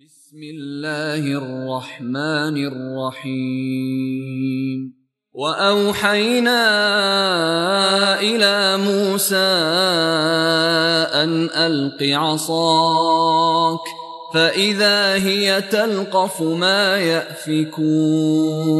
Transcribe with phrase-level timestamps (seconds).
[0.00, 2.56] بسم الله الرحمن
[3.20, 4.78] الرحيم.
[5.32, 6.62] وأوحينا
[8.20, 9.36] إلى موسى
[11.12, 13.80] أن ألق عصاك
[14.34, 18.70] فإذا هي تلقف ما يأفكون.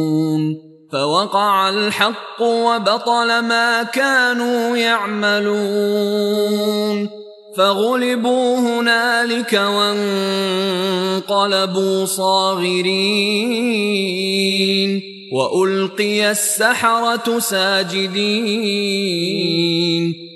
[0.91, 6.01] فوقع الحق وبطل ما كانوا يعملون.
[7.57, 9.53] فغلبوا هنالك
[11.23, 12.91] وانقلبوا صاغرين
[15.33, 18.61] وألقي السحرة ساجدين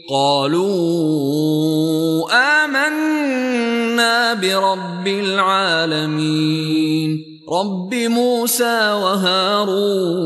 [0.10, 1.05] قالوا
[2.64, 6.55] آمنا برب العالمين
[7.52, 10.26] رب موسى وهارون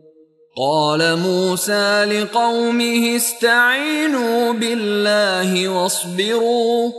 [0.57, 6.91] قال موسى لقومه استعينوا بالله واصبروا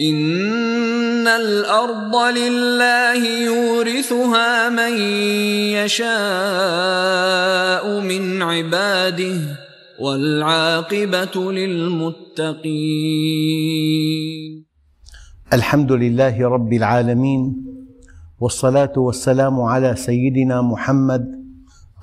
[0.00, 4.98] إن الأرض لله يورثها من
[5.78, 6.10] يشاء
[8.00, 9.40] من عباده
[10.00, 12.58] والعاقبة للمتقين.
[15.52, 17.56] الحمد لله رب العالمين
[18.40, 21.37] والصلاة والسلام على سيدنا محمد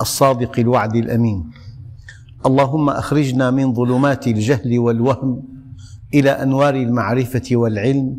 [0.01, 1.51] الصادق الوعد الأمين.
[2.45, 5.43] اللهم أخرجنا من ظلمات الجهل والوهم
[6.13, 8.17] إلى أنوار المعرفة والعلم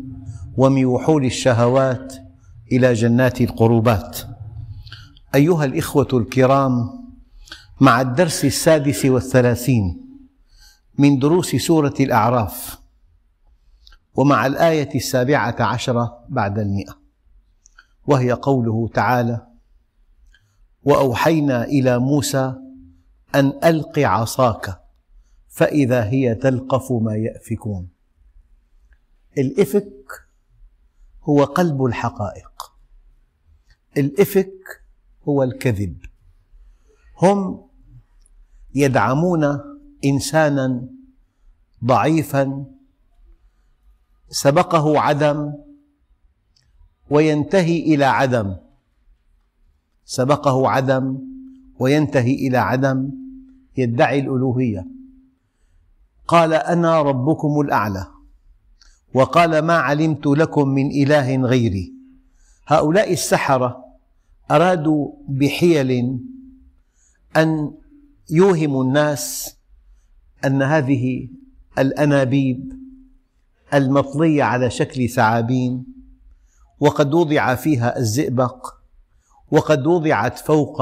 [0.57, 2.13] ومن وحول الشهوات
[2.71, 4.17] إلى جنات القربات.
[5.35, 6.89] أيها الإخوة الكرام
[7.81, 10.01] مع الدرس السادس والثلاثين
[10.97, 12.79] من دروس سورة الأعراف
[14.15, 16.97] ومع الآية السابعة عشره بعد المئة
[18.07, 19.46] وهي قوله تعالى
[20.87, 22.55] وأوحينا إلى موسى
[23.35, 24.79] أن ألق عصاك
[25.47, 27.89] فإذا هي تلقف ما يأفكون.
[29.37, 30.27] الإفك
[31.23, 32.73] هو قلب الحقائق.
[33.97, 34.83] الإفك
[35.27, 35.97] هو الكذب.
[37.21, 37.67] هم
[38.75, 39.59] يدعمون
[40.05, 40.87] إنسانا
[41.85, 42.65] ضعيفا
[44.29, 45.53] سبقه عدم
[47.09, 48.66] وينتهي إلى عدم.
[50.07, 51.17] سبقه عدم
[51.79, 53.09] وينتهي إلى عدم
[53.77, 54.87] يدعي الألوهية.
[56.27, 58.07] قال أنا ربكم الأعلى.
[59.13, 61.93] وقال ما علمت لكم من إله غيري.
[62.67, 63.85] هؤلاء السحرة
[64.51, 66.19] أرادوا بحيل
[67.37, 67.71] أن
[68.29, 69.55] يوهموا الناس
[70.45, 71.29] أن هذه
[71.77, 72.73] الأنابيب
[73.73, 75.85] المطلية على شكل ثعابين
[76.79, 78.76] وقد وضع فيها الزئبق
[79.51, 80.81] وقد وضعت فوق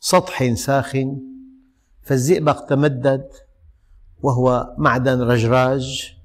[0.00, 1.20] سطح ساخن
[2.02, 3.28] فالزئبق تمدد
[4.22, 6.16] وهو معدن رجراج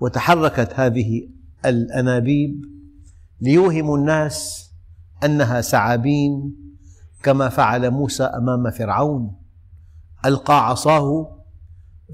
[0.00, 1.28] وتحركت هذه
[1.64, 2.64] الأنابيب
[3.40, 4.70] ليوهموا الناس
[5.24, 6.56] أنها ثعابين
[7.22, 9.34] كما فعل موسى أمام فرعون.
[10.24, 11.38] ألقى عصاه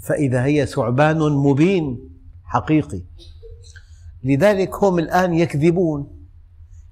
[0.03, 2.11] فإذا هي ثعبان مبين
[2.45, 3.03] حقيقي.
[4.25, 6.27] لذلك هم الآن يكذبون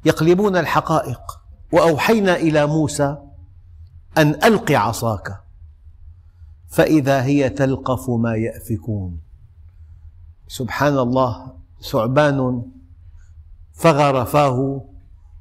[0.05, 1.42] يقلبون الحقائق.
[1.73, 3.17] وأوحينا إلى موسى
[4.19, 5.41] أن ألق عصاك
[6.69, 9.21] فإذا هي تلقف ما يأفكون.
[10.49, 11.57] سبحان الله
[11.91, 12.63] ثعبان
[13.73, 14.85] فغر فاه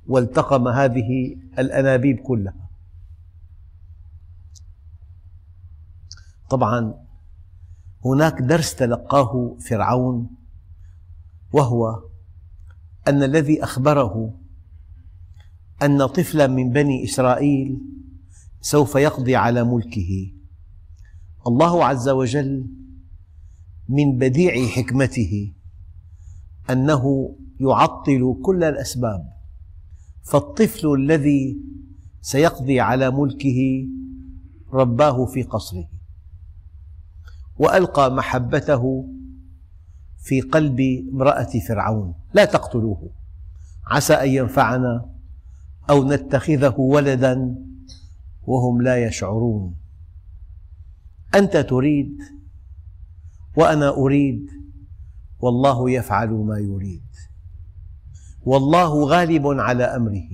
[0.08, 2.70] والتقم هذه الأنابيب كلها.
[6.50, 6.94] طبعا
[8.06, 10.30] هناك درس تلقاه فرعون
[11.54, 12.04] وهو
[13.08, 14.41] أن الذي أخبره
[15.84, 17.82] أن طفلا من بني إسرائيل
[18.62, 20.34] سوف يقضي على ملكه.
[21.48, 22.68] الله عز وجل
[23.90, 25.54] من بديع حكمته
[26.70, 29.34] أنه يعطل كل الأسباب
[30.24, 31.58] فالطفل الذي
[32.22, 33.88] سيقضي على ملكه
[34.74, 35.88] رباه في قصره
[37.58, 39.10] وألقى محبته
[40.24, 40.80] في قلب
[41.14, 42.14] امرأة فرعون.
[42.34, 43.10] لا تقتلوه
[43.88, 45.11] عسى أن ينفعنا.
[45.92, 47.56] أو نتخذه ولدا
[48.44, 49.76] وهم لا يشعرون.
[51.36, 52.18] أنت تريد
[53.58, 54.48] وأنا أريد
[55.40, 57.04] والله يفعل ما يريد.
[58.44, 60.30] والله غالب على أمره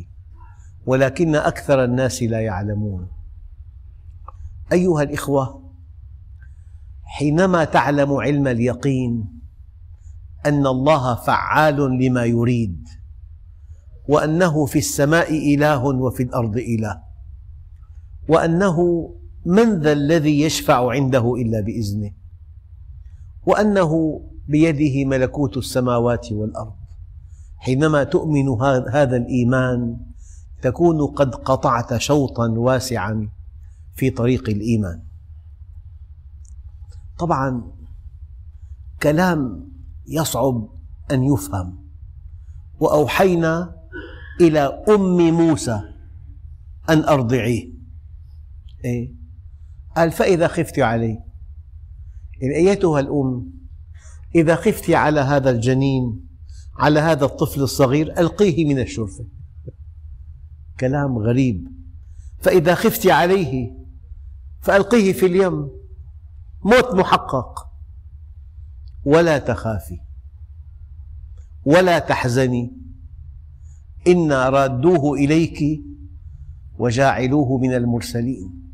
[0.85, 3.07] ولكن أكثر الناس لا يعلمون.
[4.71, 5.73] أيها الإخوة
[7.03, 9.41] حينما تعلم علم اليقين
[10.45, 12.87] أن الله فعال لما يريد
[14.07, 17.01] وأنه في السماء إله وفي الأرض إله.
[18.27, 19.09] وأنه
[19.45, 22.11] من ذا الذي يشفع عنده إلا بإذنه.
[23.45, 26.75] وأنه بيده ملكوت السماوات والأرض.
[27.57, 28.49] حينما تؤمن
[28.91, 29.97] هذا الإيمان
[30.61, 33.29] تكون قد قطعت شوطا واسعا
[33.95, 35.03] في طريق الإيمان.
[37.19, 37.71] طبعا
[39.01, 39.69] كلام
[40.07, 40.69] يصعب
[41.11, 41.87] أن يفهم.
[42.79, 43.76] وأوحينا
[44.41, 45.81] إلى أم موسى
[46.89, 47.73] أن أرضعيه.
[48.85, 49.11] إيه؟
[49.95, 51.17] قال فإذا خفت عليه
[52.41, 53.53] يعني أيتها الأم
[54.35, 56.27] إذا خفت على هذا الجنين
[56.75, 59.25] على هذا الطفل الصغير ألقيه من الشرفة.
[60.79, 61.67] كلام غريب.
[62.39, 63.71] فإذا خفت عليه
[64.61, 65.69] فألقيه في اليم.
[66.65, 67.67] موت محقق.
[69.05, 69.99] ولا تخافي.
[71.65, 72.86] ولا تحزني.
[74.07, 75.81] إنا رادوه إليك
[76.79, 78.71] وجاعلوه من المرسلين.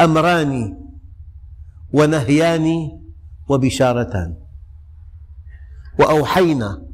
[0.00, 0.78] أمران
[1.92, 2.90] ونهيان
[3.48, 4.36] وبشارتان.
[5.98, 6.86] وأوحينا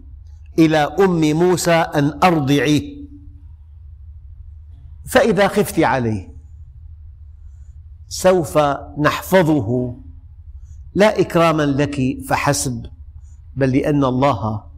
[0.59, 3.07] إلى أم موسى أن أرضعيه
[5.07, 6.33] فإذا خفت عليه
[8.07, 8.59] سوف
[8.99, 9.97] نحفظه.
[10.95, 12.87] لا إكراما لك فحسب
[13.57, 14.72] بل لأن الله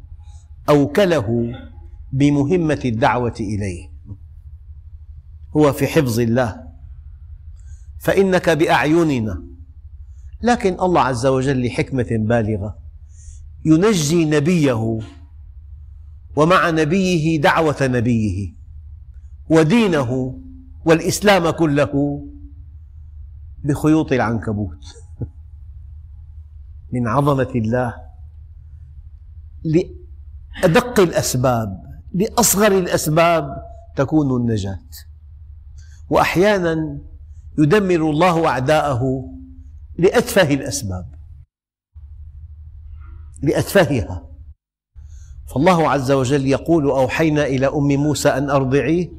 [0.69, 1.53] أوكله
[2.13, 3.91] بمهمة الدعوة إليه.
[5.57, 6.65] هو في حفظ الله.
[8.01, 9.45] فإنك بأعيننا.
[10.43, 12.79] لكن الله عز وجل لحكمة بالغة
[13.65, 14.99] ينجي نبيه
[16.37, 18.53] ومع نبيه دعوة نبيه
[19.51, 20.41] ودينه
[20.85, 22.25] والإسلام كله
[23.65, 24.85] بخيوط العنكبوت.
[26.93, 27.95] من عظمة الله.
[30.63, 31.85] لأدق الأسباب
[32.15, 33.63] لأصغر الأسباب
[33.97, 34.89] تكون النجاة.
[36.11, 37.01] وأحيانا
[37.59, 39.03] يدمر الله أعداءه
[39.99, 41.15] لأتفه الأسباب
[43.43, 44.31] لأتفهها.
[45.47, 49.11] فالله عز وجل يقول أوحينا إلى أم موسى أن أرضعيه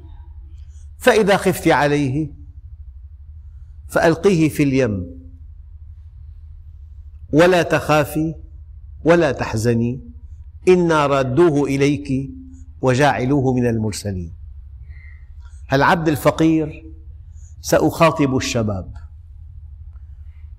[0.98, 2.32] فإذا خفت عليه
[3.88, 5.06] فألقيه في اليم.
[7.34, 8.34] ولا تخافي
[9.06, 10.15] ولا تحزني.
[10.68, 12.30] إنا رادوه إليك
[12.82, 14.34] وجاعلوه من المرسلين
[15.74, 16.86] العبد الفقير؟
[17.62, 18.94] سأخاطب الشباب.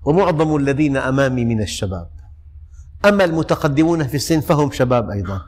[0.05, 2.09] ومعظم الذين أمامي من الشباب.
[3.05, 5.41] أما المتقدمون في السن فهم شباب أيضا.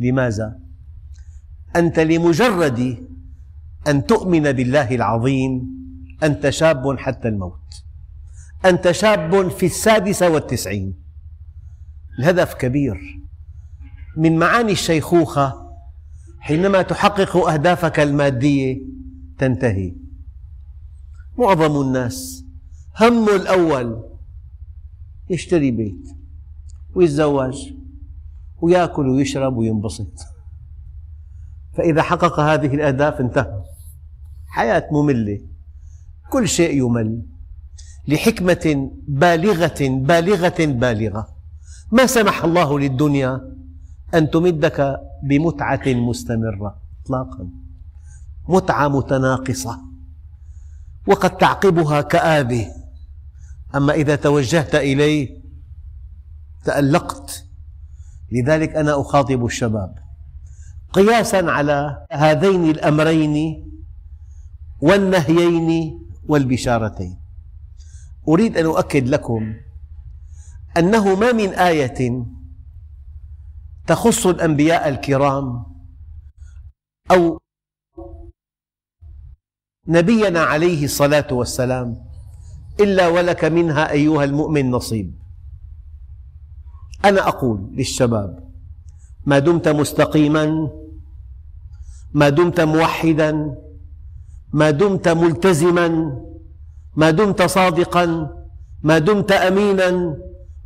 [0.00, 0.58] لماذا؟
[1.76, 3.08] أنت لمجرد
[3.88, 5.66] أن تؤمن بالله العظيم
[6.22, 7.84] أنت شاب حتى الموت.
[8.64, 10.94] أنت شاب في السادسة والتسعين.
[12.18, 13.20] الهدف كبير.
[14.16, 15.66] من معاني الشيخوخة
[16.40, 18.82] حينما تحقق أهدافك المادية
[19.38, 19.94] تنتهي.
[21.38, 22.44] معظم الناس
[23.00, 24.04] همه الأول
[25.30, 26.08] يشتري بيت
[26.94, 27.72] ويتزوج
[28.60, 30.12] ويأكل ويشرب وينبسط.
[31.76, 33.62] فإذا حقق هذه الأهداف انتهى.
[34.48, 35.40] حياة مملة.
[36.30, 37.22] كل شيء يمل.
[38.08, 41.28] لحكمة بالغة بالغة بالغة.
[41.92, 43.55] ما سمح الله للدنيا
[44.14, 47.48] أن تمدك بمتعة مستمرة إطلاقا.
[48.48, 49.80] متعة متناقصة
[51.06, 52.66] وقد تعقبها كآبة
[53.74, 55.42] أما إذا توجهت إليه
[56.64, 57.44] تألقت.
[58.32, 59.94] لذلك أنا أخاطب الشباب.
[60.92, 63.66] قياسا على هذين الأمرين
[64.80, 65.98] والنهيين
[66.28, 67.18] والبشارتين.
[68.28, 69.54] أريد أن أؤكد لكم
[70.76, 72.26] أنه ما من آية
[73.86, 75.64] تخص الأنبياء الكرام
[77.10, 77.40] أو
[79.88, 81.96] نبينا عليه الصلاة والسلام
[82.80, 85.14] إلا ولك منها أيها المؤمن نصيب.
[87.04, 88.46] أنا أقول للشباب
[89.26, 90.70] ما دمت مستقيما
[92.12, 93.54] ما دمت موحدا
[94.52, 95.88] ما دمت ملتزما
[96.96, 98.30] ما دمت صادقا
[98.82, 100.16] ما دمت أمينا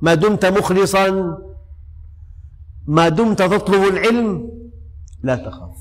[0.01, 1.37] ما دمت مخلصا
[2.91, 4.51] ما دمت تطلب العلم
[5.23, 5.77] لا تخف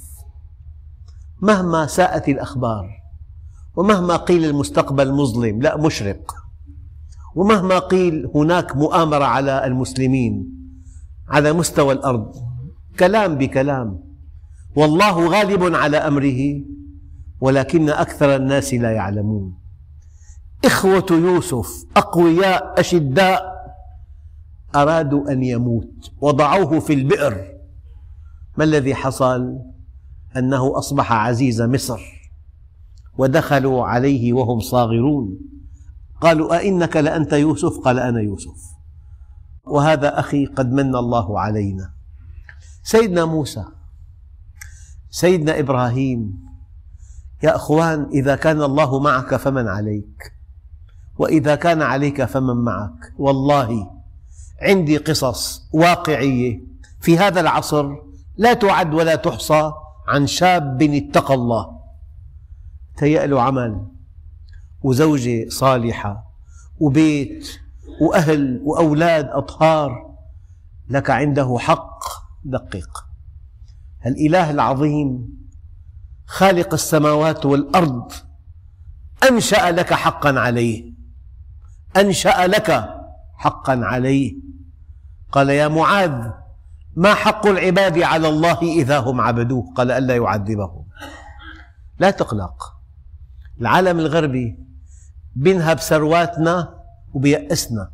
[1.42, 2.90] مهما ساءت الأخبار
[3.76, 6.36] ومهما قيل المستقبل مظلم لا مشرق.
[7.36, 10.54] ومهما قيل هناك مؤامرة على المسلمين
[11.30, 12.36] على مستوى الأرض
[13.00, 14.04] كلام بكلام.
[14.76, 16.62] والله غالب على أمره
[17.42, 19.58] ولكن أكثر الناس لا يعلمون.
[20.66, 23.49] إخوة يوسف أقوياء أشداء
[24.76, 27.60] أرادوا أن يموت وضعوه في البئر.
[28.58, 29.60] ما الذي حصل؟
[30.38, 32.02] أنه أصبح عزيز مصر
[33.18, 35.40] ودخلوا عليه وهم صاغرون.
[36.22, 38.58] قالوا أئنك لأنت يوسف؟ قال أنا يوسف.
[39.64, 41.94] وهذا أخي قد من الله علينا.
[42.84, 43.66] سيدنا موسى
[45.10, 46.40] سيدنا إبراهيم
[47.44, 50.34] يا أخوان إذا كان الله معك فمن عليك
[51.18, 53.14] وإذا كان عليك فمن معك.
[53.18, 53.99] والله
[54.62, 56.62] عندي قصص واقعية.
[57.02, 57.90] في هذا العصر
[58.38, 59.72] لا تعد ولا تحصى
[60.08, 61.80] عن شاب اتقى الله.
[62.98, 63.88] تهيأ له عمل
[64.82, 66.34] وزوجة صالحة
[66.80, 67.50] وبيت
[68.02, 70.10] وأهل وأولاد أطهار.
[70.90, 72.00] لك عنده حق
[72.44, 73.06] دقق
[74.06, 75.40] الإله العظيم
[76.26, 78.12] خالق السماوات والأرض
[79.30, 80.94] أنشأ لك حقا عليه.
[81.98, 82.90] أنشأ لك
[83.36, 84.49] حقا عليه.
[85.32, 86.30] قال يا معاذ
[86.96, 90.86] ما حق العباد على الله إذا هم عبدوه؟ قال ألا يعذبهم.
[92.00, 92.76] لا تقلق.
[93.62, 94.58] العالم الغربي
[95.36, 96.80] بينهب ثرواتنا
[97.14, 97.92] وبيأسنا.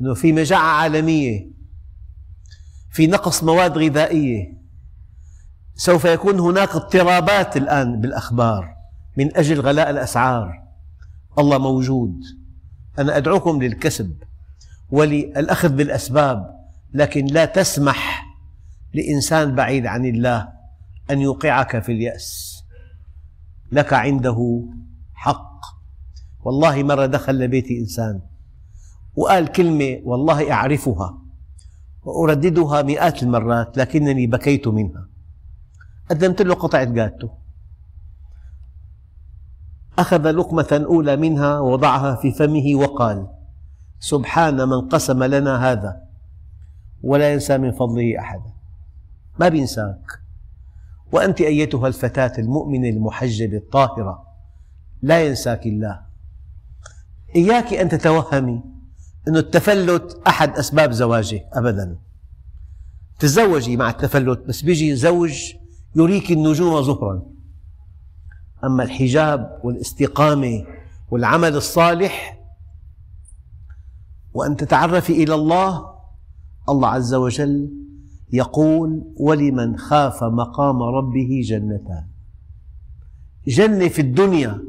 [0.00, 1.50] أنه في مجاعة عالمية
[2.90, 4.56] في نقص مواد غذائية.
[5.74, 8.76] سوف يكون هناك اضطرابات الآن بالأخبار
[9.16, 10.62] من أجل غلاء الأسعار.
[11.38, 12.20] الله موجود.
[12.98, 14.16] أنا أدعوكم للكسب.
[14.90, 16.56] وللأخذ بالأسباب
[16.94, 18.26] لكن لا تسمح
[18.94, 20.48] لإنسان بعيد عن الله
[21.10, 22.56] أن يوقعك في اليأس.
[23.72, 24.68] لك عنده
[25.14, 25.60] حق.
[26.44, 28.20] والله مرة دخل لبيتي إنسان
[29.16, 31.18] وقال كلمة والله أعرفها
[32.02, 35.08] وأرددها مئات المرات لكنني بكيت منها.
[36.10, 37.28] قدمت له قطعة جاتو.
[39.98, 43.35] أخذ لقمة أولى منها ووضعها في فمه وقال
[44.00, 46.02] سبحان من قسم لنا هذا
[47.02, 48.52] ولا ينسى من فضله أحدا.
[49.40, 50.20] ما بينساك.
[51.12, 54.26] وأنت أيتها الفتاة المؤمنة المحجبة الطاهرة.
[55.02, 56.00] لا ينساك الله.
[57.36, 58.62] إياك أن تتوهمي
[59.28, 61.98] أن التفلت أحد أسباب زواجه أبدا.
[63.18, 65.54] تزوجي مع التفلت بس بيجي زوج
[65.96, 67.22] يريك النجوم ظهرا
[68.64, 70.64] أما الحجاب والإستقامة
[71.10, 72.35] والعمل الصالح
[74.36, 75.86] وأن تتعرفي إلى الله.
[76.68, 77.72] الله عز وجل
[78.32, 82.04] يقول ولمن خاف مقام ربه جنتان.
[83.48, 84.62] جنة في الدنيا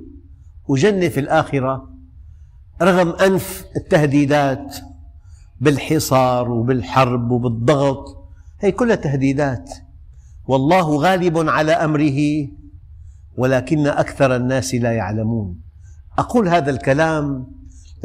[0.68, 1.90] وجنة في الآخرة
[2.82, 4.76] رغم أنف التهديدات
[5.62, 9.70] بالحصار وبالحرب وبالضغط هي كلها تهديدات.
[10.48, 12.48] والله غالب على أمره
[13.38, 15.60] ولكن أكثر الناس لا يعلمون.
[16.18, 17.48] أقول هذا الكلام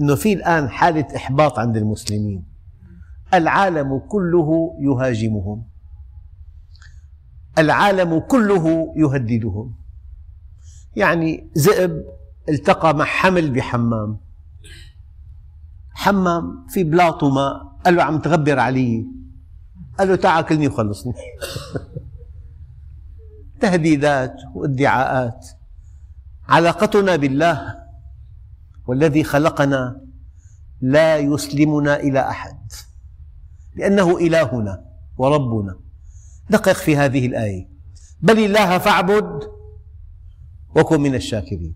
[0.01, 2.45] أنه في الآن حالة إحباط عند المسلمين.
[3.35, 5.65] العالم كله يهاجمهم.
[7.59, 9.75] العالم كله يهددهم.
[10.97, 12.05] يعني ذئب
[12.49, 14.17] التقى مع حمل بحمام.
[15.95, 19.07] حمام في بلاط وماء قال له عم تغبر علي.
[19.99, 21.13] قال له تعال كلني وخلصني.
[23.61, 25.47] تهديدات وادعاءات.
[26.49, 27.82] علاقتنا بالله
[28.87, 30.01] والذي خلقنا
[30.81, 32.73] لا يسلمنا إلى أحد
[33.75, 34.85] لأنه إلهنا
[35.17, 35.79] وربنا.
[36.51, 37.69] دقق في هذه الآية.
[38.21, 39.41] بل الله فاعبد
[40.77, 41.75] وكن من الشاكرين.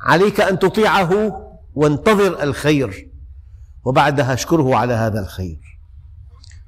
[0.00, 1.42] عليك أن تطيعه
[1.74, 3.12] وانتظر الخير
[3.84, 5.60] وبعدها اشكره على هذا الخير.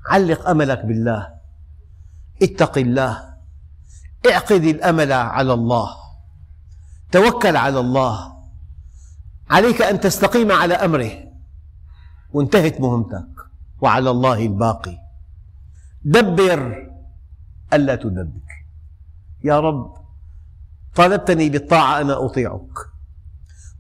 [0.07, 1.29] علق أملك بالله.
[2.43, 3.35] اتق الله.
[4.31, 5.89] اعقد الأمل على الله.
[7.13, 8.38] توكل على الله.
[9.51, 11.11] عليك أن تستقيم على أمره.
[12.33, 13.29] وانتهت مهمتك.
[13.81, 14.99] وعلى الله الباقي.
[16.05, 16.91] دبر
[17.73, 18.49] ألا تدبر.
[19.45, 19.95] يا رب
[20.95, 22.79] طالبتني بالطاعة أنا أطيعك.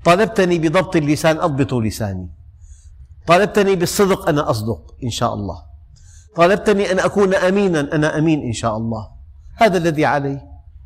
[0.05, 2.29] طالبتني بضبط اللسان أضبط لساني.
[3.27, 5.63] طالبتني بالصدق أنا أصدق إن شاء الله.
[6.37, 9.09] طالبتني أن أكون أمينا أنا أمين إن شاء الله.
[9.57, 10.41] هذا الذي علي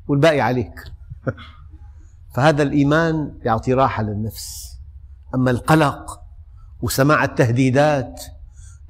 [0.08, 0.74] والباقي عليك.
[2.34, 4.71] فهذا الإيمان يعطي راحة للنفس
[5.34, 6.20] أما القلق
[6.82, 8.22] وسماع التهديدات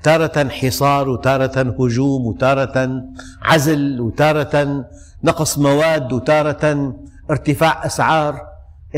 [0.03, 3.03] تارة حصار وتارة هجوم وتارة
[3.43, 4.85] عزل وتارة
[5.25, 6.95] نقص مواد وتارة
[7.31, 8.41] ارتفاع أسعار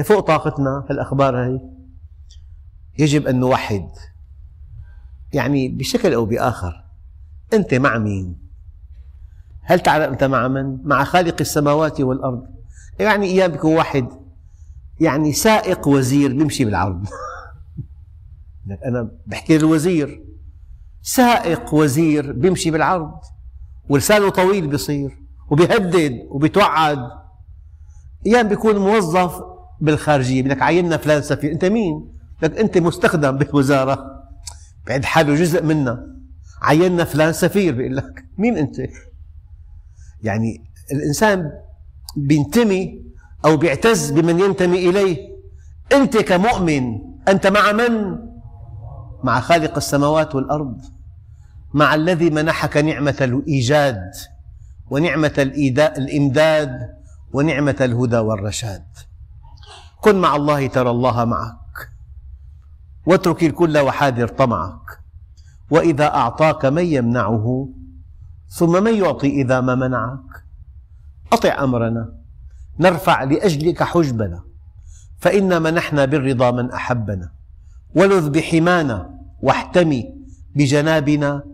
[0.04, 1.60] فوق طاقتنا هالأخبار هذه
[2.98, 3.88] يجب أن نوحد
[5.32, 6.84] يعني بشكل أو بآخر
[7.52, 8.44] أنت مع مين؟
[9.62, 12.46] هل تعلم أنت مع من؟ مع خالق السماوات والأرض
[12.98, 14.08] يعني أيام بيكون واحد
[15.00, 17.06] يعني سائق وزير بيمشي بالعرض
[18.86, 20.24] أنا بحكي للوزير.
[21.02, 23.12] سائق وزير بيمشي بالعرض
[23.88, 25.18] ولسانه طويل بيصير
[25.50, 26.98] وبيهدد وبيتوعد.
[28.26, 29.42] أيام بيكون موظف
[29.80, 31.52] بالخارجية بدك عيننا فلان سفير.
[31.52, 34.06] أنت مين؟ لك أنت مستخدم بالوزارة
[34.86, 36.06] بعد حاله جزء منا.
[36.62, 38.24] عيننا فلان سفير بيقول لك.
[38.38, 38.76] مين أنت؟
[40.22, 41.50] يعني الإنسان
[42.16, 43.04] بينتمي
[43.44, 45.18] أو بيعتز بمن ينتمي إليه.
[45.92, 46.84] أنت كمؤمن
[47.28, 48.18] أنت مع من؟
[49.24, 50.80] مع خالق السماوات والأرض
[51.74, 54.10] مع الذي منحك نعمة الإيجاد
[54.90, 55.34] ونعمة
[55.98, 56.94] الإمداد
[57.32, 58.84] ونعمة الهدى والرشاد.
[60.00, 61.90] كن مع الله ترى الله معك.
[63.06, 65.00] واترك الكل وحاذر طمعك.
[65.70, 67.68] وإذا أعطاك من يمنعه
[68.48, 70.44] ثم من يعطي إذا ما منعك.
[71.32, 72.12] أطع أمرنا
[72.78, 74.44] نرفع لأجلك حجبنا.
[75.18, 77.32] فإنا منحنا بالرضا من أحبنا.
[77.94, 79.13] ولذ بحمانا
[79.44, 80.14] واحتمي
[80.56, 81.44] بجنابنا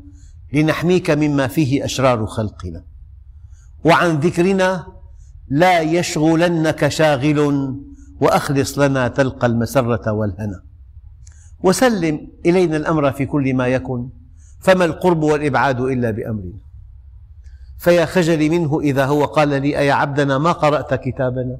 [0.52, 2.84] لنحميك مما فيه أشرار خلقنا.
[3.84, 4.86] وعن ذكرنا
[5.48, 7.38] لا يشغلنك شاغل
[8.20, 10.62] وأخلص لنا تلقى المسرة والهنا.
[11.62, 14.08] وسلم إلينا الأمر في كل ما يكن
[14.60, 16.58] فما القرب والإبعاد إلا بأمرنا.
[17.78, 21.58] فيا خجلي منه إذا هو قال لي أيا عبدنا ما قرأت كتابنا؟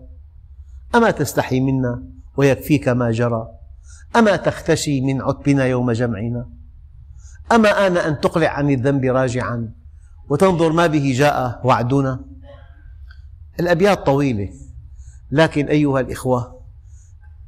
[0.95, 2.03] أما تستحي منا
[2.37, 3.60] ويكفيك ما جرى؟
[4.17, 6.51] أما تختشي من عتبنا يوم جمعنا؟
[7.53, 9.75] أما آن أن تقلع عن الذنب راجعا
[10.29, 12.25] وتنظر ما به جاء وعدنا؟
[13.61, 14.53] الأبيات طويلة
[15.31, 16.61] لكن أيها الإخوة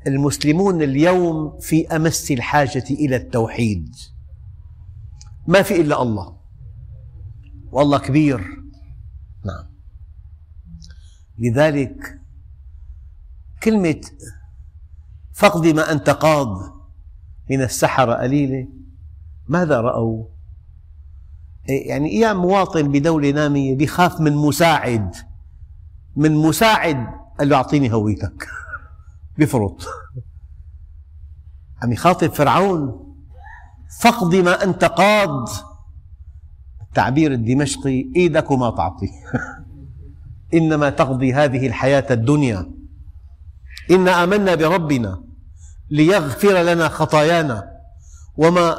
[0.07, 3.95] المسلمون اليوم في أمس الحاجة إلى التوحيد.
[5.47, 6.37] ما في إلا الله.
[7.73, 8.39] والله كبير.
[9.45, 9.73] نعم.
[11.39, 12.21] لذلك
[13.63, 14.01] كلمة
[15.43, 16.73] فاقض ما أنت قاض.
[17.51, 18.69] من السحرة قليلة
[19.49, 20.25] ماذا رأوا؟
[21.69, 25.15] يعني أيام مواطن بدولة نامية بيخاف من مساعد.
[26.17, 27.07] من مساعد
[27.39, 28.49] قال له أعطيني هويتك.
[29.39, 29.87] بفرط.
[31.83, 33.15] عم يخاطب فرعون.
[34.01, 35.49] فاقض ما أنت قاض.
[36.83, 39.11] التعبير الدمشقي إيدك وما تعطي.
[40.59, 42.73] إنما تقضي هذه الحياة الدنيا.
[43.91, 45.22] إنا آمنا بربنا.
[45.93, 47.71] ليغفر لنا خطايانا
[48.37, 48.79] وما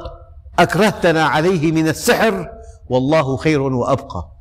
[0.59, 2.49] أكرهتنا عليه من السحر
[2.89, 4.31] والله خير وأبقى.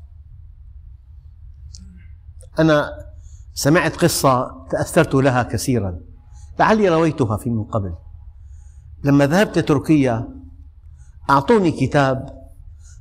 [2.58, 2.90] أنا
[3.54, 6.00] سمعت قصة تأثرت لها كثيرا
[6.58, 7.94] لعلي رويتها في من قبل.
[9.04, 10.28] لما ذهبت تركيا
[11.30, 12.42] أعطوني كتاب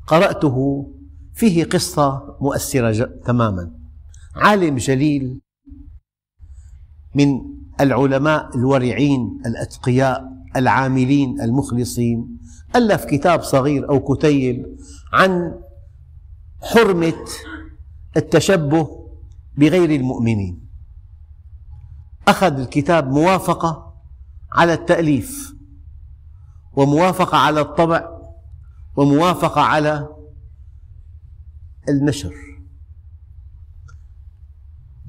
[0.07, 0.87] قرأته
[1.33, 3.71] فيه قصة مؤثرة تماما.
[4.35, 5.41] عالم جليل
[7.15, 10.23] من العلماء الورعين الأتقياء
[10.55, 12.37] العاملين المخلصين
[12.75, 14.77] ألف كتاب صغير أو كتيب
[15.13, 15.61] عن
[16.61, 17.25] حرمة
[18.17, 18.87] التشبه
[19.57, 20.69] بغير المؤمنين.
[22.27, 23.93] أخذ الكتاب موافقة
[24.53, 25.53] على التأليف
[26.73, 28.21] وموافقة على الطبع
[28.95, 30.09] وموافقة على
[31.89, 32.33] النشر.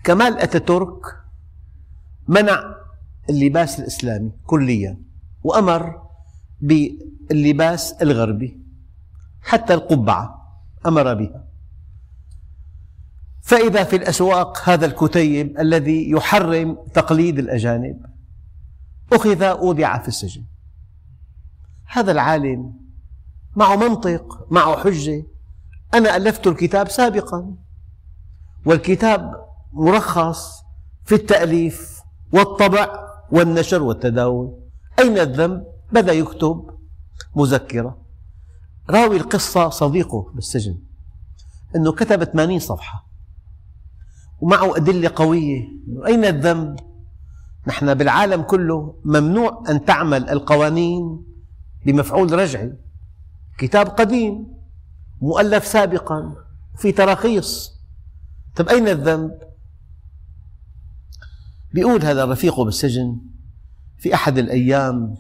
[0.05, 1.22] كمال أتاتورك
[2.33, 2.75] منع
[3.31, 4.99] اللباس الإسلامي كليا
[5.43, 6.03] وأمر
[6.61, 8.61] باللباس الغربي
[9.43, 11.45] حتى القبعة أمر بها.
[13.43, 18.07] فإذا في الأسواق هذا الكتيب الذي يحرم تقليد الأجانب
[19.13, 20.45] أخذ أودع في السجن.
[21.87, 22.73] هذا العالم
[23.57, 25.27] معه منطق معه حجة.
[25.95, 27.57] أنا ألفت الكتاب سابقا
[28.65, 30.63] والكتاب مرخص
[31.05, 31.92] في التأليف
[32.33, 34.59] والطبع والنشر والتداول
[34.99, 36.71] أين الذنب؟ بدأ يكتب
[37.37, 37.99] مذكرة
[38.91, 40.79] راوي القصة صديقه بالسجن
[41.77, 43.07] أنه كتب 80 صفحة
[44.41, 45.69] ومعه أدلة قوية
[46.07, 46.77] أين الذنب؟
[47.67, 51.25] نحن بالعالم كله ممنوع أن تعمل القوانين
[51.87, 52.73] بمفعول رجعي
[53.59, 54.47] كتاب قديم
[55.21, 56.35] مؤلف سابقا
[56.77, 57.73] في تراخيص
[58.57, 59.52] طيب أين الذنب؟
[61.75, 63.21] بيقول هذا رفيقه بالسجن
[63.99, 65.17] في أحد الأيام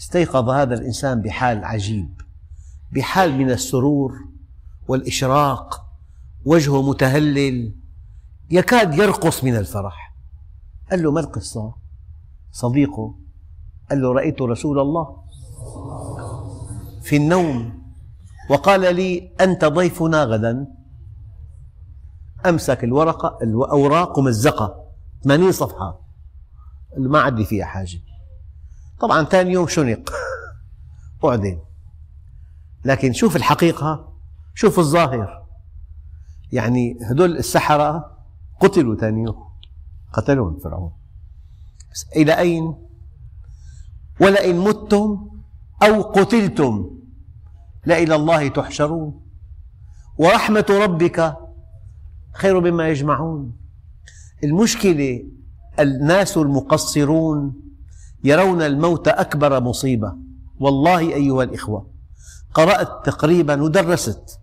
[0.00, 2.20] استيقظ هذا الإنسان بحال عجيب
[2.92, 4.12] بحال من السرور
[4.88, 5.86] والإشراق
[6.44, 7.74] وجهه متهلل
[8.50, 10.14] يكاد يرقص من الفرح.
[10.90, 11.74] قال له ما القصة؟
[12.52, 13.14] صديقه
[13.90, 15.22] قال له رأيت رسول الله
[17.02, 17.82] في النوم.
[18.50, 20.66] وقال لي أنت ضيفنا غدا.
[22.46, 24.81] أمسك الورقة الأوراق ممزقة
[25.24, 26.00] 80 صفحة.
[26.98, 27.98] ما عندي فيها حاجة.
[29.00, 30.12] طبعا ثاني يوم شنق.
[31.24, 31.58] أعدم
[32.84, 34.12] لكن شوف الحقيقة
[34.54, 35.46] شوف الظاهر.
[36.52, 38.18] يعني هدول السحرة
[38.60, 39.52] قتلوا ثاني يوم.
[40.12, 40.92] قتلهم فرعون.
[41.92, 42.74] بس إلى أين؟
[44.20, 45.28] ولئن متم
[45.82, 46.90] أو قتلتم
[47.86, 49.22] لإلى الله تحشرون.
[50.18, 51.36] ورحمة ربك
[52.32, 53.61] خير مما يجمعون.
[54.44, 55.24] المشكلة
[55.80, 57.54] الناس المقصرون
[58.24, 60.16] يرون الموت أكبر مصيبة.
[60.60, 61.90] والله أيها الإخوة
[62.54, 64.38] قرأت تقريبا ودرست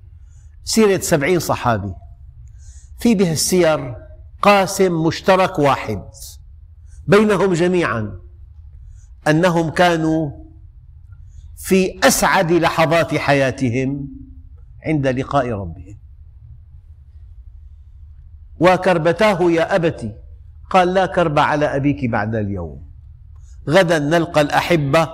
[0.64, 1.94] سيرة سبعين صحابي.
[3.00, 3.96] في بها السير
[4.42, 6.04] قاسم مشترك واحد
[7.08, 8.20] بينهم جميعا
[9.28, 10.32] أنهم كانوا
[11.58, 14.10] في أسعد لحظات حياتهم
[14.86, 16.00] عند لقاء ربهم.
[18.60, 20.16] وكربتاه يا أبت
[20.70, 22.90] قال لا كرب على أبيك بعد اليوم.
[23.70, 25.10] غدا نلقى الأحبة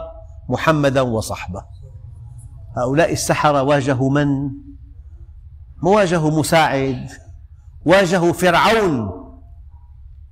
[0.49, 1.65] محمدا وصحبه.
[2.77, 4.27] هؤلاء السحرة واجهوا من؟
[5.83, 7.09] ما واجهوا مساعد
[7.85, 9.11] واجهوا فرعون.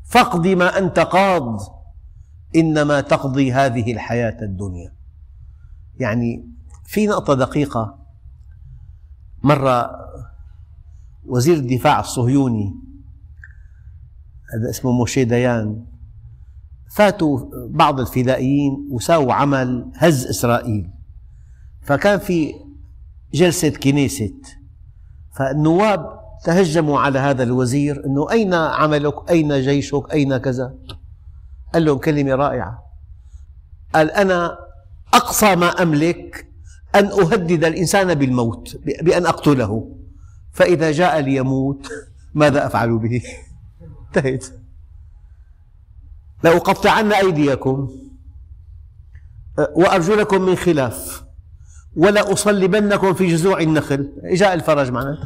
[0.05, 1.59] فاقض ما أنت قاض
[2.55, 4.93] إنما تقضي هذه الحياة الدنيا.
[5.99, 6.49] يعني
[6.85, 7.99] في نقطة دقيقة.
[9.43, 9.91] مرة
[11.25, 12.75] وزير الدفاع الصهيوني
[14.53, 15.85] هذا اسمه موشي ديان.
[16.95, 17.39] فاتوا
[17.69, 20.89] بعض الفدائيين وساووا عمل هز إسرائيل.
[21.81, 22.53] فكان في
[23.33, 24.33] جلسة كنيسة.
[25.37, 30.73] فالنواب تهجموا على هذا الوزير أنه أين عملك؟ أين جيشك؟ أين كذا؟
[31.73, 32.83] قال لهم كلمة رائعة.
[33.95, 34.57] قال أنا
[35.13, 36.47] أقصى ما أملك
[36.95, 39.97] أن أهدد الإنسان بالموت بأن أقتله.
[40.51, 41.89] فإذا جاء ليموت
[42.33, 43.23] ماذا أفعل به؟
[44.17, 44.45] انتهت
[46.43, 47.89] لأقطعن أيديكم
[49.75, 51.23] وأرجلكم من خلاف
[51.95, 54.09] ولأصلبنكم في جذوع النخل.
[54.23, 55.17] جاء الفرج معنا.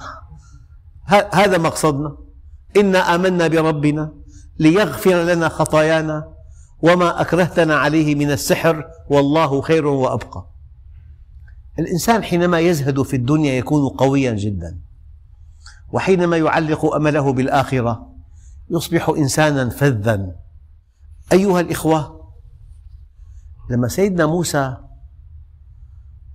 [1.34, 2.18] هذا مقصدنا.
[2.78, 4.12] إنا آمنا بربنا
[4.60, 6.34] ليغفر لنا خطايانا
[6.82, 10.48] وما أكرهتنا عليه من السحر والله خير وأبقى.
[11.80, 14.78] الإنسان حينما يزهد في الدنيا يكون قويا جدا
[15.92, 18.17] وحينما يعلق أمله بالآخرة
[18.70, 20.36] يصبح إنسانا فذا.
[21.34, 22.32] أيها الإخوة
[23.70, 24.78] لما سيدنا موسى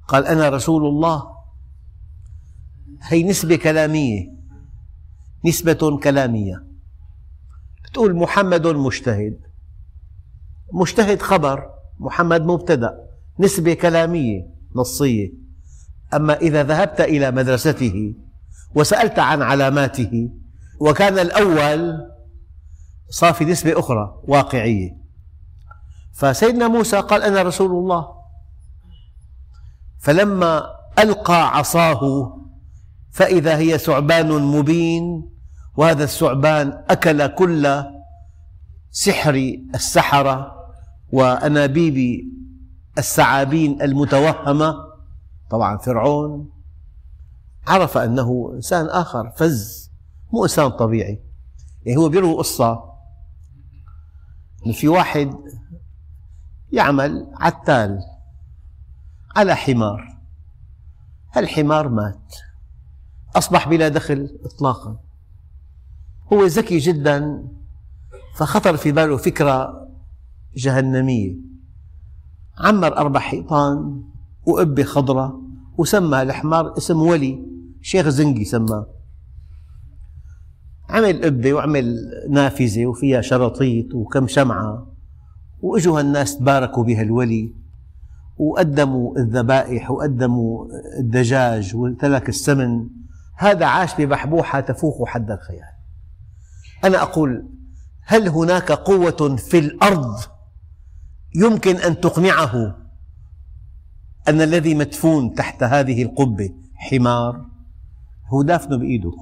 [0.09, 1.23] قال أنا رسول الله
[3.03, 4.33] هي نسبة كلامية
[5.45, 6.67] نسبة كلامية.
[7.93, 9.41] تقول محمد مجتهد.
[10.73, 13.09] مجتهد خبر محمد مبتدأ.
[13.39, 15.33] نسبة كلامية نصية.
[16.15, 18.15] أما إذا ذهبت إلى مدرسته
[18.75, 20.31] وسألت عن علاماته
[20.81, 22.12] وكان الأول
[23.13, 24.97] صار في نسبة أخرى واقعية.
[26.13, 28.09] فسيدنا موسى قال أنا رسول الله.
[29.99, 30.65] فلما
[30.99, 32.33] ألقى عصاه
[33.11, 35.31] فإذا هي ثعبان مبين
[35.77, 37.85] وهذا الثعبان أكل كل
[38.91, 40.55] سحر السحرة
[41.13, 42.29] وأنابيب
[42.99, 44.75] الثعابين المتوهمة.
[45.51, 46.51] طبعا فرعون
[47.67, 49.91] عرف أنه إنسان آخر فز
[50.33, 51.23] مو إنسان طبيعي.
[51.83, 52.92] يعني هو بيروي قصة
[54.71, 55.35] في واحد
[56.73, 57.99] يعمل عتال
[59.37, 60.19] على حمار
[61.37, 62.35] الحمار مات
[63.37, 65.01] أصبح بلا دخل إطلاقا.
[66.33, 67.49] هو ذكي جدا
[68.37, 69.89] فخطر في باله فكرة
[70.57, 71.37] جهنمية.
[72.59, 74.03] عمر أربع حيطان
[74.47, 75.41] وقبة خضراء
[75.79, 77.47] وسمى الحمار اسم ولي
[77.83, 78.87] شيخ زنقي سماه.
[80.93, 84.87] عمل قبة وعمل نافذة وفيها شرطيط وكم شمعة.
[85.61, 87.55] وإجوا الناس تباركوا بها الولي.
[88.39, 90.67] وقدموا الذبائح وقدموا
[90.99, 92.89] الدجاج وتلك السمن.
[93.37, 95.73] هذا عاش ببحبوحة تفوق حد الخيال.
[96.85, 97.49] أنا أقول
[98.05, 100.21] هل هناك قوة في الأرض
[101.35, 102.77] يمكن أن تقنعه
[104.29, 107.47] أن الذي مدفون تحت هذه القبة حمار؟
[108.27, 109.13] هو دافنه بإيده.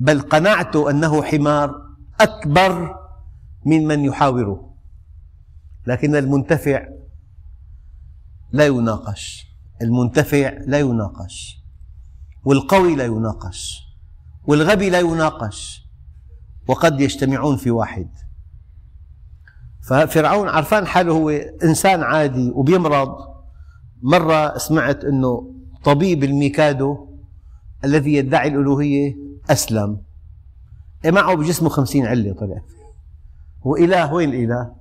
[0.00, 1.74] بل قناعته أنه حمار
[2.20, 2.96] أكبر
[3.66, 4.74] من من يحاوره.
[5.86, 6.88] لكن المنتفع
[8.52, 9.46] لا يناقش.
[9.82, 11.56] المنتفع لا يناقش.
[12.44, 13.82] والقوي لا يناقش.
[14.46, 15.86] والغبي لا يناقش.
[16.68, 18.08] وقد يجتمعون في واحد.
[19.88, 21.30] ففرعون عرفان حاله هو
[21.64, 23.16] إنسان عادي وبيمرض.
[24.02, 25.54] مرة سمعت أنه
[25.84, 27.08] طبيب الميكادو
[27.84, 29.16] الذي يدعي الألوهية
[29.50, 30.02] أسلم.
[31.04, 32.60] إيه معه بجسمه خمسين علة طلع.
[33.66, 34.72] هو إله وين الإله؟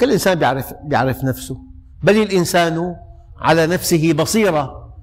[0.00, 1.60] كل إنسان بيعرف, بيعرف نفسه.
[2.02, 2.96] بل الإنسان
[3.38, 4.94] على نفسه بصيرة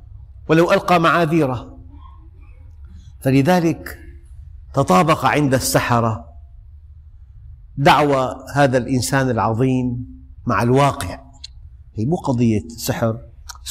[0.49, 1.77] ولو ألقى معاذيره.
[3.19, 3.99] فلذلك
[4.73, 6.27] تطابق عند السحرة
[7.77, 10.05] دعوى هذا الإنسان العظيم
[10.45, 11.21] مع الواقع.
[11.95, 13.19] هي مو قضية سحر.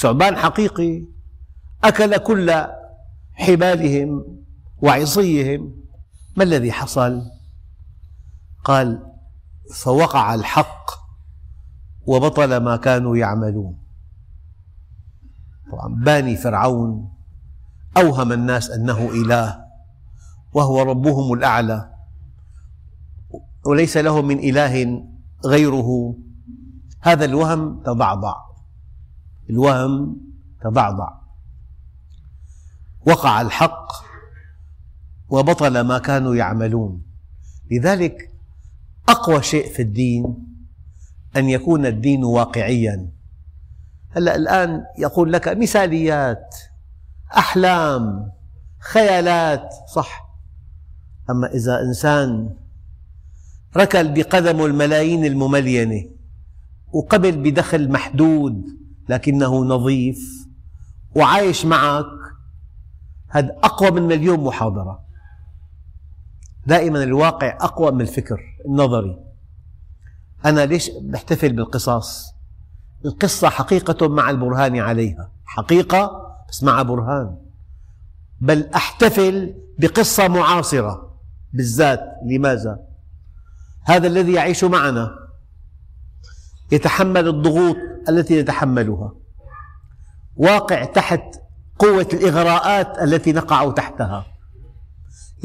[0.01, 1.05] ثعبان حقيقي
[1.85, 2.67] أكل كل
[3.35, 4.37] حبالهم
[4.83, 5.75] وعصيهم
[6.37, 7.23] ما الذي حصل؟
[8.65, 9.12] قال
[9.75, 10.91] فوقع الحق
[12.07, 13.79] وبطل ما كانوا يعملون.
[15.73, 17.12] طبعا باني فرعون
[17.97, 19.65] أوهم الناس أنه إله
[20.53, 21.93] وهو ربهم الأعلى
[23.67, 25.05] وليس له من إله
[25.47, 26.17] غيره.
[27.01, 28.35] هذا الوهم تضعضع.
[29.51, 30.17] الوهم
[30.61, 31.09] تضعضع.
[33.07, 34.06] وقع الحق
[35.29, 37.03] وبطل ما كانوا يعملون.
[37.71, 38.33] لذلك
[39.09, 40.37] أقوى شيء في الدين
[41.37, 43.11] أن يكون الدين واقعيا.
[44.11, 46.55] هلأ الآن يقول لك مثاليات
[47.37, 48.33] أحلام
[48.81, 50.27] خيالات صح.
[51.31, 52.55] أما إذا إنسان
[53.77, 56.05] ركل بقدمه الملايين المملينة
[56.93, 58.65] وقبل بدخل محدود
[59.09, 60.19] لكنه نظيف
[61.17, 62.07] وعايش معك
[63.29, 65.06] هذا أقوى من مليون محاضرة.
[66.67, 69.19] دائما الواقع أقوى من الفكر النظري.
[70.45, 72.35] أنا ليش بحتفل بالقصص
[73.05, 75.31] القصة حقيقة مع البرهان عليها.
[75.45, 77.37] حقيقة بس مع برهان.
[78.41, 81.17] بل أحتفل بقصة معاصرة.
[81.53, 82.79] بالذات لماذا؟
[83.85, 85.11] هذا الذي يعيش معنا
[86.73, 87.77] يتحمل الضغوط
[88.09, 89.13] التي نتحملها
[90.37, 91.23] واقع تحت
[91.79, 94.27] قوة الإغراءات التي نقع تحتها.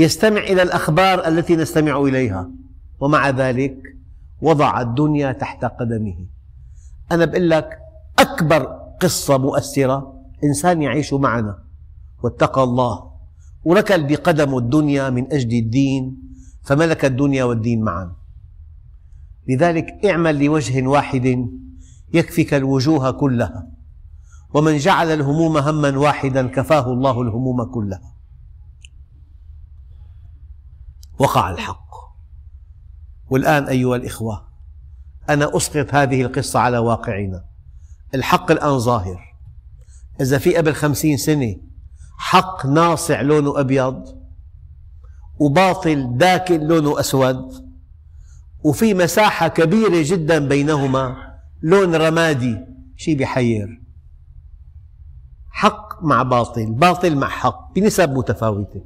[0.01, 2.49] يستمع إلى الأخبار التي نستمع إليها.
[2.99, 3.77] ومع ذلك
[4.41, 6.25] وضع الدنيا تحت قدمه.
[7.11, 7.69] أنا بقول لك
[8.19, 8.63] أكبر
[9.01, 11.63] قصة مؤثرة إنسان يعيش معنا.
[12.23, 13.11] واتقى الله.
[13.63, 16.17] وركل بقدمه الدنيا من أجل الدين
[16.63, 18.11] فملك الدنيا والدين معا.
[19.47, 21.49] لذلك اعمل لوجه واحد
[22.13, 23.67] يكفك الوجوه كلها.
[24.53, 28.10] ومن جعل الهموم هما واحدا كفاه الله الهموم كلها.
[31.19, 31.91] وقع الحق.
[33.29, 34.47] والآن أيها الإخوة
[35.29, 37.45] أنا أسقط هذه القصة على واقعنا.
[38.15, 39.31] الحق الآن ظاهر.
[40.21, 41.55] إذا في قبل خمسين سنة
[42.17, 44.21] حق ناصع لونه أبيض
[45.39, 47.71] وباطل داكن لونه أسود
[48.63, 51.15] وفي مساحة كبيرة جدا بينهما
[51.61, 52.57] لون رمادي
[52.95, 53.81] شيء بيحير
[55.49, 58.83] حق مع باطل باطل مع حق بنسب متفاوتة.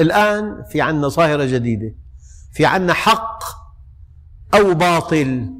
[0.00, 1.94] الآن في عنا ظاهرة جديدة
[2.52, 3.44] في عنا حق
[4.54, 5.54] أو باطل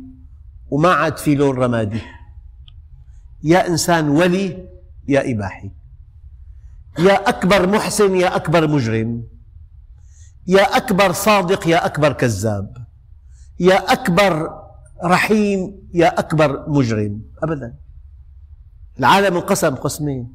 [0.71, 2.01] وما عاد في لون رمادي.
[3.43, 4.69] يا إنسان ولي
[5.09, 5.71] يا إباحي.
[6.99, 9.23] يا أكبر محسن يا أكبر مجرم.
[10.47, 12.77] يا أكبر صادق يا أكبر كذاب.
[13.61, 14.51] يا أكبر
[15.05, 17.23] رحيم يا أكبر مجرم.
[17.43, 17.77] أبدا.
[18.99, 20.33] العالم انقسم قسمين.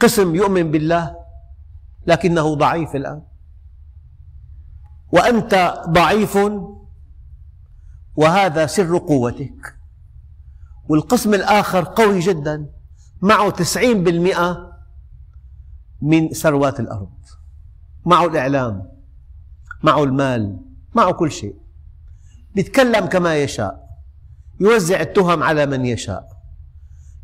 [0.00, 1.23] قسم يؤمن بالله
[2.06, 3.22] لكنه ضعيف الآن.
[5.12, 6.38] وأنت ضعيف
[8.16, 9.76] وهذا سر قوتك.
[10.88, 12.70] والقسم الآخر قوي جدا
[13.22, 14.70] معه تسعين بالمئة
[16.02, 17.12] من ثروات الأرض
[18.06, 18.90] معه الإعلام
[19.82, 20.60] معه المال
[20.94, 21.56] معه كل شيء.
[22.56, 23.84] يتكلم كما يشاء
[24.60, 26.28] يوزع التهم على من يشاء.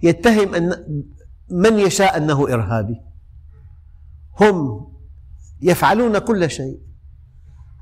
[0.02, 0.84] يتهم أن
[1.50, 3.00] من يشاء أنه إرهابي.
[4.40, 4.86] هم
[5.62, 6.80] يفعلون كل شيء.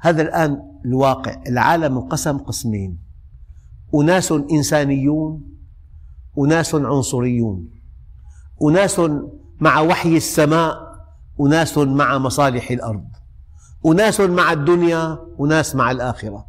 [0.01, 2.99] هذا الآن الواقع العالم انقسم قسمين.
[3.95, 5.43] أناس إنسانيون
[6.39, 7.69] أناس عنصريون.
[8.63, 9.01] أناس
[9.61, 10.89] مع وحي السماء
[11.41, 13.05] أناس مع مصالح الأرض.
[13.87, 16.47] أناس مع الدنيا أناس مع الآخرة.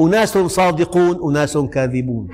[0.00, 2.28] أناس صادقون أناس كاذبون.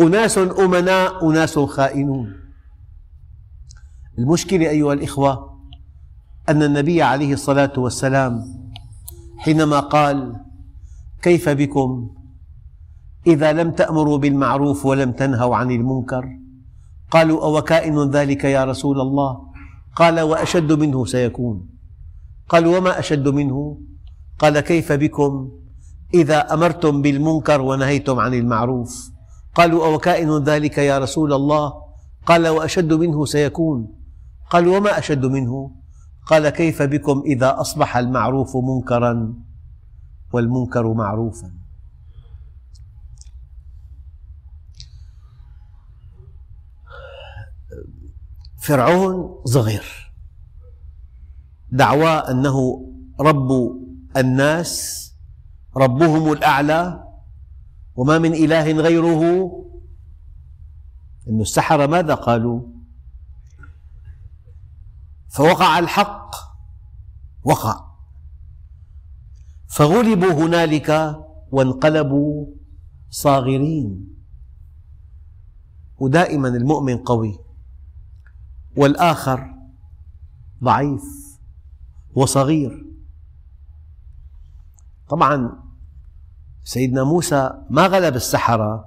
[0.00, 2.32] أناس أمناء أناس خائنون.
[4.18, 5.53] المشكلة أيها الإخوة
[6.48, 8.44] أن النبي عليه الصلاة والسلام
[9.38, 10.36] حينما قال
[11.22, 12.10] كيف بكم؟
[13.26, 16.24] إذا لم تأمروا بالمعروف ولم تنهوا عن المنكر
[17.10, 19.38] قالوا أو كائن ذلك يا رسول الله؟
[19.96, 21.66] قال وأشد منه سيكون.
[22.48, 23.78] قالوا وما أشد منه؟
[24.38, 25.50] قال كيف بكم؟
[26.14, 29.10] إذا أمرتم بالمنكر ونهيتم عن المعروف.
[29.54, 31.72] قالوا أو كائن ذلك يا رسول الله؟
[32.26, 33.88] قال وأشد منه سيكون.
[34.50, 35.83] قالوا وما أشد منه؟
[36.26, 39.34] قال كيف بكم إذا أصبح المعروف منكرا
[40.32, 41.52] والمنكر معروفا؟
[48.58, 50.12] فرعون صغير.
[51.72, 52.86] دعواه أنه
[53.20, 53.50] رب
[54.16, 55.04] الناس
[55.76, 57.04] ربهم الأعلى
[57.96, 59.50] وما من إله غيره.
[61.28, 62.73] أن السحرة ماذا قالوا؟
[65.34, 66.30] فوقع الحق
[67.44, 67.84] وقع.
[69.68, 71.16] فغلبوا هنالك
[71.52, 72.46] وانقلبوا
[73.10, 74.16] صاغرين.
[75.98, 77.38] ودائما المؤمن قوي
[78.76, 79.54] والآخر
[80.64, 81.02] ضعيف
[82.14, 82.86] وصغير.
[85.08, 85.62] طبعا
[86.64, 88.84] سيدنا موسى ما غلب السحرة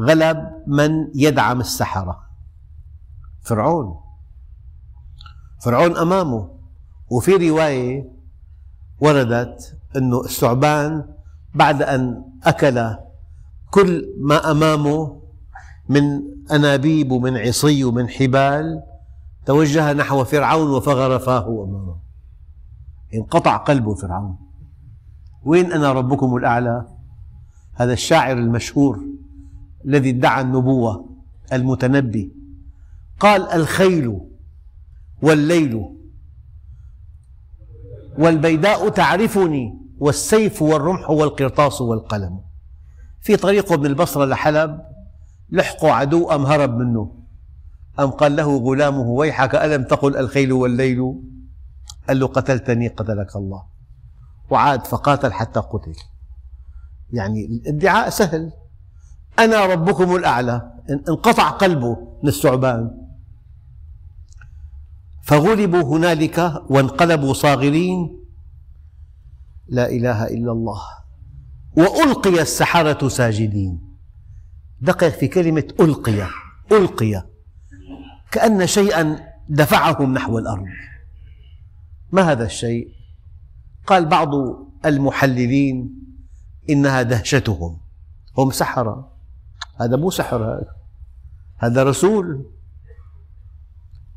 [0.00, 2.28] غلب من يدعم السحرة
[3.40, 4.07] فرعون.
[5.60, 6.48] فرعون أمامه.
[7.10, 8.10] وفي رواية
[9.00, 11.04] وردت أن الثعبان
[11.54, 12.94] بعد أن أكل
[13.70, 15.22] كل ما أمامه
[15.88, 16.02] من
[16.52, 18.82] أنابيب ومن عصي ومن حبال
[19.46, 21.96] توجه نحو فرعون وفغر فاه أمامه.
[23.14, 24.36] انقطع قلب فرعون.
[25.44, 26.86] وين أنا ربكم الأعلى؟
[27.74, 29.00] هذا الشاعر المشهور
[29.84, 31.08] الذي ادعى النبوة
[31.52, 32.32] المتنبي.
[33.20, 34.20] قال الخيل
[35.22, 35.84] والليل
[38.18, 42.40] والبيداء تعرفني والسيف والرمح والقرطاس والقلم.
[43.20, 44.80] في طريقه من البصرة لحلب
[45.50, 47.14] لحقوا عدو أم هرب منه؟
[48.00, 51.14] أم قال له غلامه ويحك ألم تقل الخيل والليل؟
[52.08, 53.62] قال له قتلتني قتلك الله.
[54.50, 55.94] وعاد فقاتل حتى قتل.
[57.12, 58.52] يعني الادعاء سهل.
[59.38, 60.72] أنا ربكم الأعلى.
[61.08, 63.07] انقطع قلبه من الثعبان
[65.28, 68.20] فغلبوا هنالك وانقلبوا صاغرين.
[69.68, 70.80] لا إله إلا الله.
[71.76, 73.80] وألقي السحرة ساجدين.
[74.80, 76.26] دقق في كلمة ألقي
[76.72, 77.24] ألقي.
[78.30, 80.64] كأن شيئا دفعهم نحو الأرض.
[82.12, 82.88] ما هذا الشيء؟
[83.86, 84.30] قال بعض
[84.84, 85.94] المحللين
[86.70, 87.80] إنها دهشتهم.
[88.38, 89.12] هم سحرة.
[89.80, 90.66] هذا مو سحر هذا
[91.58, 92.50] هذا رسول.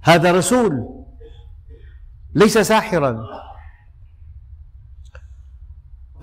[0.02, 1.01] هذا رسول.
[2.36, 3.28] ليس ساحرا.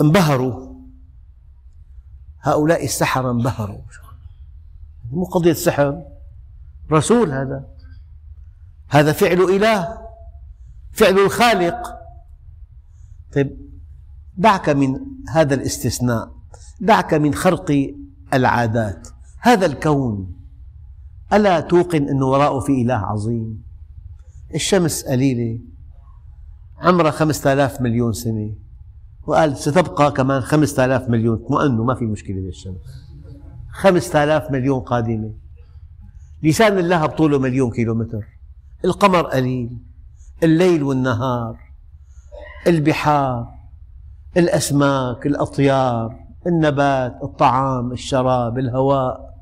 [0.01, 0.75] انبهروا.
[2.41, 3.81] هؤلاء السحرة انبهروا.
[5.11, 6.03] مو قضية سحر
[6.93, 7.65] رسول هذا.
[8.89, 9.99] هذا فعل إله
[10.93, 11.99] فعل الخالق.
[13.35, 13.69] طيب
[14.37, 16.33] دعك من هذا الاستثناء
[16.81, 17.95] دعك من خرق
[18.35, 19.09] العادات.
[19.41, 20.35] هذا الكون.
[21.33, 23.63] ألا توقن أن وراءه في إله عظيم؟
[24.55, 25.59] الشمس قليلة.
[26.81, 28.51] عمرها خمسة آلاف مليون سنة.
[29.27, 31.43] وقال ستبقى كمان خمسة آلاف مليون.
[31.45, 32.77] اطمئنوا ما في مشكلة للشمس
[33.73, 35.31] خمسة آلاف مليون قادمة.
[36.43, 38.25] لسان الله بطوله مليون كيلومتر.
[38.85, 39.71] القمر قليل.
[40.43, 41.59] الليل والنهار.
[42.67, 43.49] البحار.
[44.37, 46.17] الأسماك الأطيار.
[46.47, 49.35] النبات الطعام الشراب الهواء.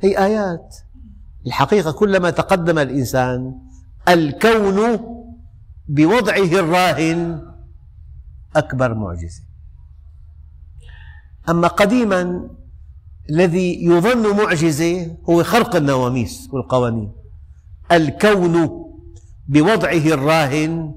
[0.00, 0.76] هي آيات.
[1.46, 3.54] الحقيقة كلما تقدم الإنسان
[4.08, 5.13] الكون
[5.88, 7.42] بوضعه الراهن
[8.56, 9.42] أكبر معجزة.
[11.48, 12.50] أما قديما
[13.30, 17.12] الذي يظن معجزة هو خرق النواميس والقوانين.
[17.92, 18.84] الكون
[19.48, 20.94] بوضعه الراهن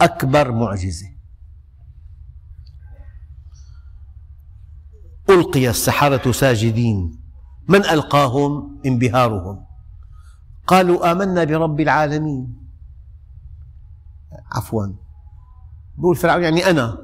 [0.00, 1.06] أكبر معجزة.
[5.30, 7.18] ألقي السحرة ساجدين
[7.68, 9.66] من ألقاهم؟ انبهارهم.
[10.66, 12.65] قالوا آمنا برب العالمين.
[14.52, 14.86] عفوا.
[15.98, 16.98] يقول فرعون يعني أنا.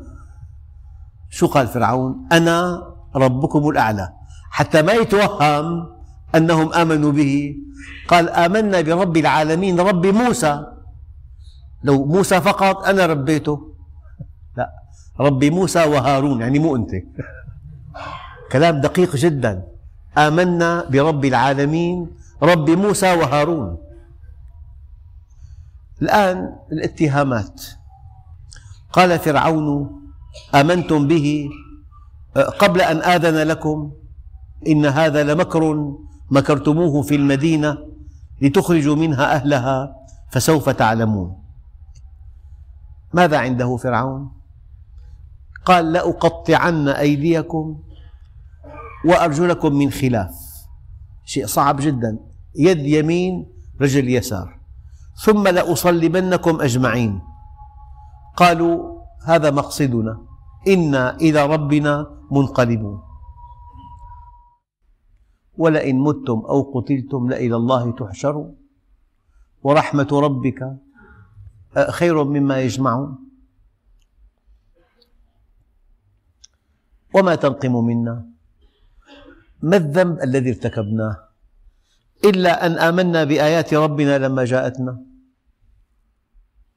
[1.31, 2.83] شو قال فرعون؟ أنا
[3.17, 4.13] ربكم الأعلى.
[4.51, 5.89] حتى ما يتوهم
[6.35, 7.57] أنهم آمنوا به.
[8.09, 10.67] قال آمنا برب العالمين رب موسى.
[11.85, 13.75] لو موسى فقط أنا ربيته.
[14.57, 14.71] لا
[15.21, 16.91] رب موسى وهارون يعني مو أنت.
[18.53, 19.65] كلام دقيق جدا.
[20.19, 22.11] آمنا برب العالمين
[22.43, 23.79] رب موسى وهارون.
[26.03, 27.63] الآن الاتهامات.
[28.93, 29.91] قال فرعون
[30.55, 31.49] آمنتم به
[32.59, 33.93] قبل أن آذن لكم
[34.67, 35.95] إن هذا لمكر
[36.31, 37.79] مكرتموه في المدينة
[38.43, 39.97] لتخرجوا منها أهلها
[40.31, 41.39] فسوف تعلمون.
[43.13, 44.33] ماذا عنده فرعون؟
[45.65, 47.83] قال لأقطعن أيديكم
[49.05, 50.35] وأرجلكم من خلاف.
[51.25, 52.19] شيء صعب جدا.
[52.57, 53.47] يد يمين
[53.81, 54.62] رجل يسار.
[55.15, 57.23] ثم لأصلبنكم أجمعين.
[58.37, 60.15] قالوا هذا مقصدنا.
[60.69, 63.03] إنا إلى ربنا منقلبون.
[65.59, 68.57] ولئن متم أو قتلتم لإلى الله تحشرون.
[69.63, 70.61] ورحمة ربك
[71.91, 73.19] خير مما يجمعون.
[77.15, 78.27] وما تنقم منا.
[79.63, 81.32] ما الذنب الذي ارتكبناه؟
[82.25, 85.03] إلا أن آمنا بآيات ربنا لما جاءتنا.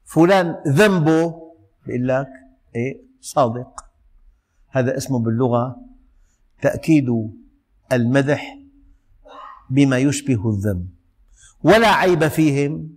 [0.05, 1.35] فلان ذنبه
[1.87, 2.27] يقول لك
[2.75, 3.85] إيه صادق.
[4.69, 5.81] هذا اسمه باللغة
[6.61, 7.09] تأكيد
[7.91, 8.57] المدح
[9.69, 10.87] بما يشبه الذم
[11.63, 12.89] ولا عيب فيهم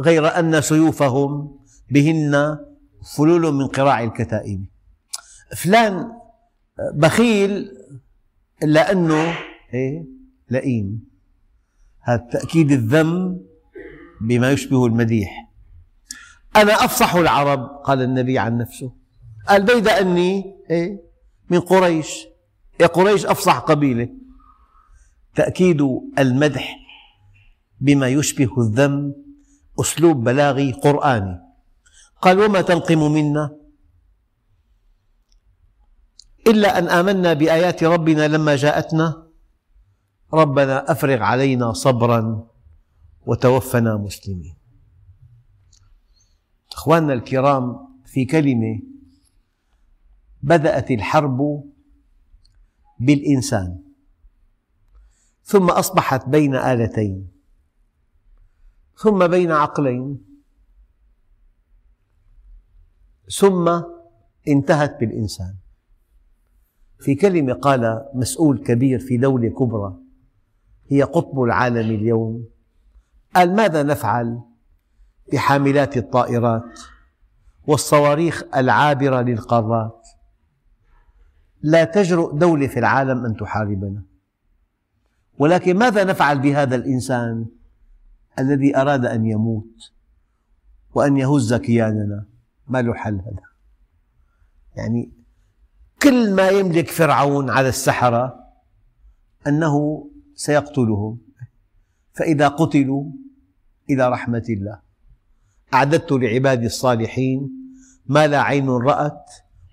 [0.00, 1.58] غير أن سيوفهم
[1.90, 2.58] بهن
[3.16, 4.64] فلول من قراع الكتائب.
[5.56, 6.12] فلان
[6.94, 7.70] بخيل
[8.62, 9.34] إلا أنه
[9.74, 10.06] إيه
[10.50, 11.07] لئيم.
[12.08, 13.40] هذا تأكيد الذم
[14.20, 15.50] بما يشبه المديح.
[16.56, 18.92] أنا أفصح العرب قال النبي عن نفسه.
[19.48, 21.00] قال بيد أني إيه؟
[21.50, 22.26] من قريش.
[22.80, 24.08] يا قريش أفصح قبيلة.
[25.34, 25.82] تأكيد
[26.18, 26.76] المدح
[27.80, 29.14] بما يشبه الذم
[29.80, 31.40] أسلوب بلاغي قرآني.
[32.22, 33.56] قال وما تنقم منا؟
[36.46, 39.27] إلا أن آمنا بآيات ربنا لما جاءتنا.
[40.32, 42.48] ربنا أفرغ علينا صبرا
[43.26, 44.54] وتوفنا مسلمين.
[46.72, 48.80] أخواننا الكرام في كلمة
[50.42, 51.64] بدأت الحرب
[53.00, 53.82] بالإنسان
[55.44, 57.28] ثم أصبحت بين آلتين
[58.96, 60.24] ثم بين عقلين
[63.38, 63.82] ثم
[64.48, 65.56] انتهت بالإنسان.
[67.00, 70.07] في كلمة قال مسؤول كبير في دولة كبرى
[70.88, 72.44] هي قطب العالم اليوم.
[73.34, 74.40] قال ماذا نفعل
[75.32, 76.80] بحاملات الطائرات
[77.66, 80.08] والصواريخ العابرة للقارات؟
[81.62, 84.02] لا تجرؤ دولة في العالم أن تحاربنا.
[85.38, 87.46] ولكن ماذا نفعل بهذا الإنسان
[88.38, 89.92] الذي أراد أن يموت
[90.94, 92.24] وأن يهز كياننا؟
[92.68, 93.48] ما له حل هذا.
[94.76, 95.12] يعني
[96.02, 98.44] كل ما يملك فرعون على السحرة
[99.46, 100.04] أنه
[100.38, 101.18] سيقتلهم.
[102.14, 103.04] فإذا قتلوا
[103.90, 104.80] إلى رحمة الله.
[105.74, 107.50] أعددت لعبادي الصالحين
[108.06, 109.30] ما لا عين رأت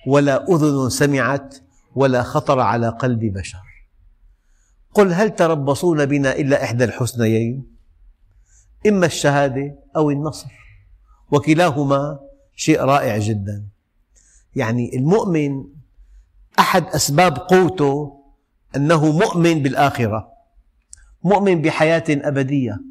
[0.07, 1.55] ولا أذن سمعت
[1.95, 3.63] ولا خطر على قلب بشر.
[4.93, 7.65] قل هل تربصون بنا إلا إحدى الحسنيين؟
[8.87, 10.49] إما الشهادة أو النصر.
[11.31, 12.19] وكلاهما
[12.55, 13.65] شيء رائع جدا.
[14.55, 15.63] يعني المؤمن
[16.59, 18.21] أحد أسباب قوته
[18.75, 20.34] أنه مؤمن بالآخرة.
[21.25, 22.81] مؤمن بحياة أبدية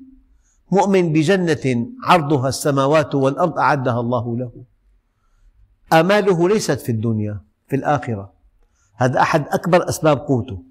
[0.72, 4.64] مؤمن بجنة عرضها السماوات والأرض أعدها الله له.
[5.92, 8.32] آماله ليست في الدنيا في الآخرة.
[8.96, 10.62] هذا أحد أكبر أسباب قوته.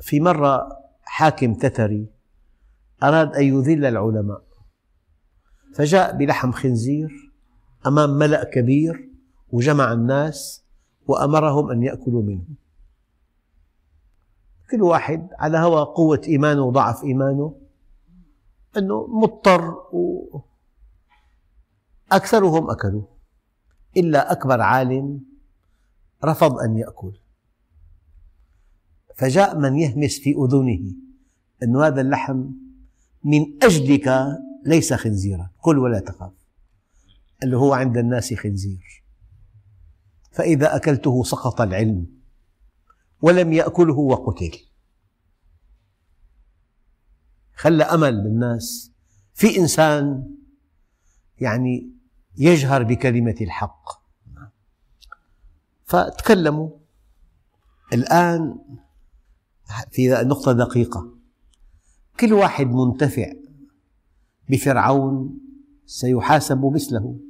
[0.00, 0.68] في مرة
[1.02, 2.06] حاكم تتري
[3.02, 4.42] أراد أن يذل العلماء
[5.74, 7.32] فجاء بلحم خنزير
[7.86, 9.08] أمام ملأ كبير
[9.52, 10.64] وجمع الناس
[11.06, 12.63] وأمرهم أن يأكلوا منه.
[14.70, 17.60] كل واحد على هوى قوة إيمانه وضعف إيمانه
[18.76, 20.38] أنه مضطر و...
[22.12, 23.02] أكثرهم أكلوا.
[23.96, 25.20] إلا أكبر عالم
[26.24, 27.12] رفض أن يأكل.
[29.16, 30.94] فجاء من يهمس في أذنه
[31.62, 32.44] أن هذا اللحم
[33.24, 34.36] من أجلك
[34.66, 36.32] ليس خنزيرا كل ولا تخاف.
[37.42, 39.04] اللي هو عند الناس خنزير.
[40.32, 42.06] فإذا أكلته سقط العلم.
[43.24, 44.58] ولم يأكله وقتل.
[47.54, 48.92] خلى أمل بالناس
[49.34, 50.34] في إنسان
[51.40, 51.90] يعني
[52.36, 53.88] يجهر بكلمة الحق.
[55.84, 56.70] فتكلموا.
[57.92, 58.58] الآن
[59.90, 61.14] في نقطة دقيقة.
[62.20, 63.32] كل واحد منتفع
[64.48, 65.38] بفرعون
[65.86, 67.20] سيحاسب مثله.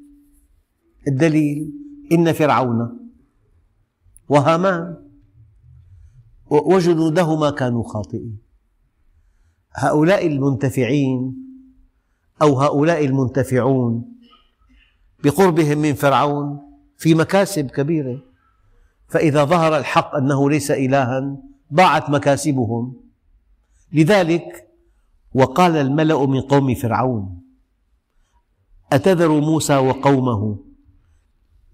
[1.08, 1.72] الدليل
[2.12, 3.10] إن فرعون
[4.28, 5.03] وهامان
[6.50, 8.38] وجنودهما كانوا خاطئين.
[9.74, 11.34] هؤلاء المنتفعين
[12.42, 14.04] أو هؤلاء المنتفعون
[15.24, 16.60] بقربهم من فرعون
[16.96, 18.22] في مكاسب كبيرة.
[19.08, 21.36] فإذا ظهر الحق أنه ليس إلها
[21.74, 22.96] ضاعت مكاسبهم.
[23.92, 24.68] لذلك
[25.34, 27.40] وقال الملأ من قوم فرعون
[28.92, 30.58] أتذر موسى وقومه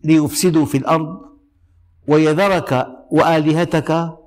[0.04, 1.20] ليفسدوا في الأرض
[2.08, 4.19] ويذرك وآلهتك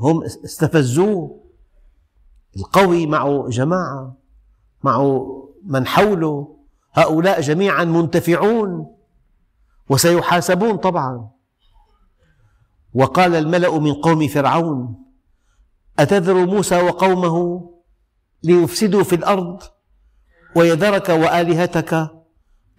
[0.00, 1.40] هم استفزوه.
[2.56, 4.16] القوي معه جماعة
[4.84, 5.26] معه
[5.64, 6.56] من حوله.
[6.92, 8.96] هؤلاء جميعا منتفعون
[9.88, 11.30] وسيحاسبون طبعا.
[12.94, 15.04] وقال الملأ من قوم فرعون
[15.98, 17.70] أتذر موسى وقومه
[18.42, 19.62] ليفسدوا في الأرض
[20.56, 22.10] ويذرك وآلهتك؟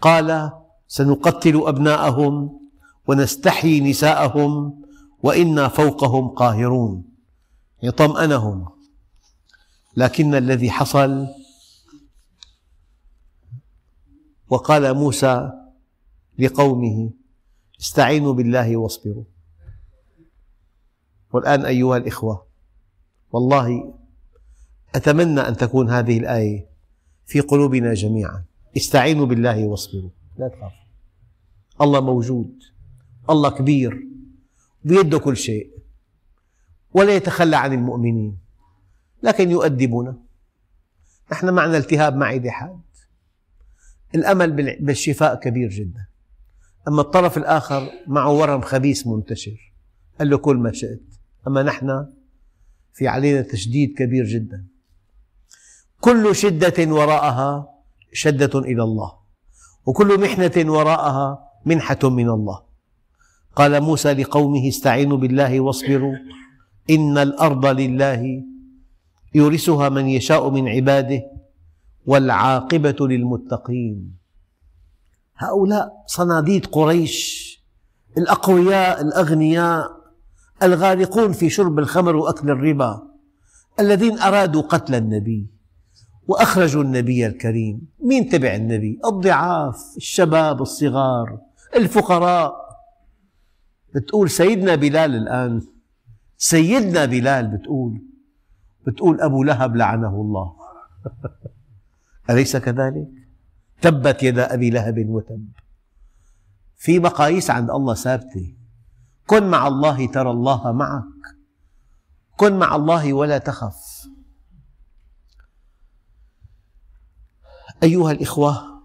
[0.02, 0.52] قال
[0.88, 2.60] سنقتل أبناءهم
[3.08, 4.82] ونستحيي نساءهم
[5.24, 7.04] وإنا فوقهم قاهرون
[7.84, 8.70] يطمئنهم.
[9.98, 11.28] لكن الذي حصل
[14.50, 15.52] وقال موسى
[16.40, 17.12] لقومه
[17.80, 19.24] استعينوا بالله واصبروا.
[21.34, 22.46] والآن أيها الإخوة
[23.32, 23.94] والله
[24.96, 26.70] أتمنى أن تكون هذه الآية
[27.26, 28.44] في قلوبنا جميعا.
[28.78, 30.10] استعينوا بالله واصبروا.
[30.38, 30.86] لا تخافوا.
[31.82, 32.60] الله موجود
[33.30, 34.11] الله كبير.
[34.84, 35.72] بيده كل شيء
[36.94, 38.38] ولا يتخلى عن المؤمنين
[39.24, 40.18] لكن يؤدبنا.
[41.32, 42.82] نحن معنا التهاب معدة حاد.
[44.16, 46.08] الأمل بالشفاء كبير جدا.
[46.88, 49.74] أما الطرف الآخر معه ورم خبيث منتشر.
[50.20, 51.02] قال له كل ما شئت.
[51.48, 52.08] أما نحن
[52.94, 54.66] في علينا تشديد كبير جدا.
[56.00, 57.70] كل شدة وراءها
[58.14, 59.14] شدة إلى الله
[59.86, 62.71] وكل محنة وراءها منحة من الله.
[63.56, 66.16] قال موسى لقومه استعينوا بالله واصبروا
[66.90, 68.44] إن الأرض لله
[69.36, 71.22] يورثها من يشاء من عباده
[72.06, 74.16] والعاقبة للمتقين.
[75.38, 77.42] هؤلاء صناديد قريش
[78.18, 80.02] الأقوياء الأغنياء
[80.64, 83.08] الغارقون في شرب الخمر وأكل الربا
[83.80, 85.48] الذين أرادوا قتل النبي
[86.28, 87.88] وأخرجوا النبي الكريم.
[88.06, 91.40] مين تبع النبي؟ الضعاف الشباب الصغار
[91.76, 92.71] الفقراء.
[93.96, 95.62] بتقول سيدنا بلال الآن
[96.38, 98.02] سيدنا بلال بتقول
[98.88, 100.56] بتقول أبو لهب لعنه الله.
[102.30, 103.08] أليس كذلك؟
[103.82, 105.50] تبت يدا أبي لهب وتب.
[106.76, 108.56] في مقاييس عند الله ثابتة.
[109.28, 111.04] كن مع الله ترى الله معك.
[112.38, 114.08] كن مع الله ولا تخف.
[117.84, 118.84] أيها الإخوة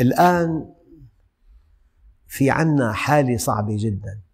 [0.00, 0.74] الآن
[2.26, 4.25] في عنا حالة صعبة جدا.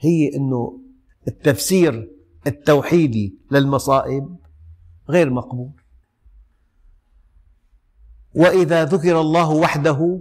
[0.00, 0.80] هي أنه
[1.28, 2.10] التفسير
[2.46, 4.36] التوحيدي للمصائب
[5.08, 5.70] غير مقبول.
[8.34, 10.20] وإذا ذكر الله وحده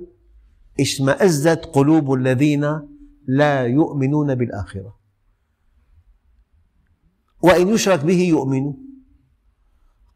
[0.80, 2.80] اشمأزت قلوب الذين
[3.28, 5.00] لا يؤمنون بالآخرة.
[7.42, 8.74] وإن يشرك به يؤمنوا.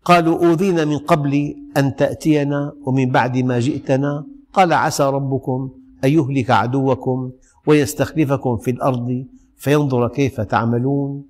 [0.06, 4.26] قالوا أوذينا من قبل أن تأتينا ومن بعد ما جئتنا.
[4.54, 5.72] قال عسى ربكم
[6.04, 7.32] أن يهلك عدوكم
[7.68, 9.26] ويستخلفكم في الأرض
[9.64, 11.26] فينظر كيف تعملون.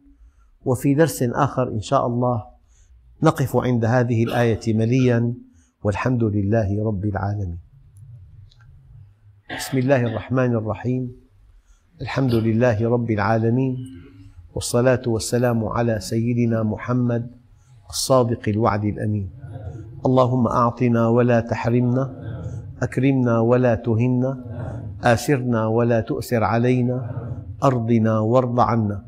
[0.66, 2.44] وفي درس آخر إن شاء الله
[3.24, 5.34] نقف عند هذه الآية مليا
[5.84, 7.60] والحمد لله رب العالمين.
[9.58, 11.12] بسم الله الرحمن الرحيم.
[12.02, 13.78] الحمد لله رب العالمين
[14.56, 17.32] والصلاة والسلام على سيدنا محمد
[17.90, 19.30] الصادق الوعد الأمين.
[20.06, 22.04] اللهم أعطنا ولا تحرمنا
[22.82, 24.32] أكرمنا ولا تهنا
[25.04, 27.23] آسرنا ولا تؤسر علينا
[27.64, 29.04] أرضنا وارض عنا.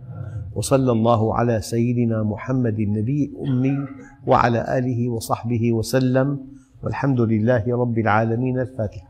[0.55, 3.77] وصلى الله على سيدنا محمد النبي الأمي
[4.27, 6.39] وعلى آله وصحبه وسلم.
[6.83, 8.59] والحمد لله رب العالمين.
[8.59, 9.04] الفاتحة.